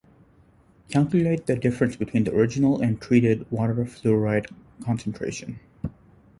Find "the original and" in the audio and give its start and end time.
2.23-2.99